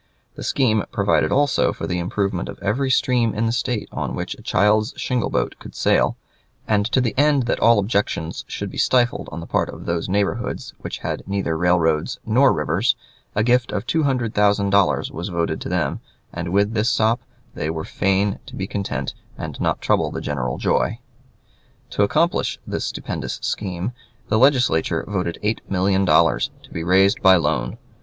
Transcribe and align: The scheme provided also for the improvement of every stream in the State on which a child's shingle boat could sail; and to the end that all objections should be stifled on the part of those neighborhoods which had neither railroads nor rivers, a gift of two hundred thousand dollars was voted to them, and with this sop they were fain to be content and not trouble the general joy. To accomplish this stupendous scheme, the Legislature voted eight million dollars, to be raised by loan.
The 0.33 0.41
scheme 0.41 0.83
provided 0.91 1.31
also 1.31 1.71
for 1.73 1.85
the 1.85 1.99
improvement 1.99 2.49
of 2.49 2.57
every 2.57 2.89
stream 2.89 3.35
in 3.35 3.45
the 3.45 3.51
State 3.51 3.87
on 3.91 4.15
which 4.15 4.33
a 4.33 4.41
child's 4.41 4.95
shingle 4.97 5.29
boat 5.29 5.53
could 5.59 5.75
sail; 5.75 6.17
and 6.67 6.87
to 6.91 6.99
the 7.01 7.13
end 7.19 7.43
that 7.43 7.59
all 7.59 7.77
objections 7.77 8.43
should 8.47 8.71
be 8.71 8.79
stifled 8.79 9.29
on 9.31 9.41
the 9.41 9.45
part 9.45 9.69
of 9.69 9.85
those 9.85 10.09
neighborhoods 10.09 10.73
which 10.79 10.97
had 11.05 11.21
neither 11.27 11.55
railroads 11.55 12.19
nor 12.25 12.51
rivers, 12.51 12.95
a 13.35 13.43
gift 13.43 13.71
of 13.71 13.85
two 13.85 14.01
hundred 14.01 14.33
thousand 14.33 14.71
dollars 14.71 15.11
was 15.11 15.29
voted 15.29 15.61
to 15.61 15.69
them, 15.69 15.99
and 16.33 16.49
with 16.51 16.73
this 16.73 16.89
sop 16.89 17.19
they 17.53 17.69
were 17.69 17.83
fain 17.85 18.39
to 18.47 18.55
be 18.55 18.65
content 18.65 19.13
and 19.37 19.61
not 19.61 19.81
trouble 19.81 20.09
the 20.09 20.19
general 20.19 20.57
joy. 20.57 20.97
To 21.91 22.01
accomplish 22.01 22.57
this 22.65 22.85
stupendous 22.85 23.37
scheme, 23.43 23.91
the 24.29 24.39
Legislature 24.39 25.05
voted 25.07 25.37
eight 25.43 25.61
million 25.69 26.05
dollars, 26.05 26.49
to 26.63 26.71
be 26.71 26.83
raised 26.83 27.21
by 27.21 27.35
loan. 27.35 27.77